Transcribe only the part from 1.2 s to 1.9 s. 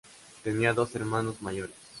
mayores.